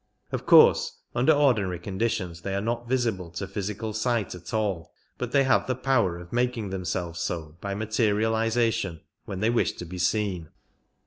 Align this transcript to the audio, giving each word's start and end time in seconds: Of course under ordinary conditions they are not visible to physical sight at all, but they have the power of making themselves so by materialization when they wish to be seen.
Of 0.31 0.47
course 0.47 0.97
under 1.13 1.31
ordinary 1.31 1.77
conditions 1.77 2.41
they 2.41 2.55
are 2.55 2.59
not 2.61 2.89
visible 2.89 3.29
to 3.33 3.45
physical 3.45 3.93
sight 3.93 4.33
at 4.33 4.51
all, 4.51 4.91
but 5.19 5.31
they 5.31 5.43
have 5.43 5.67
the 5.67 5.75
power 5.75 6.17
of 6.17 6.33
making 6.33 6.71
themselves 6.71 7.19
so 7.19 7.55
by 7.61 7.75
materialization 7.75 9.01
when 9.25 9.41
they 9.41 9.51
wish 9.51 9.73
to 9.73 9.85
be 9.85 9.99
seen. 9.99 10.49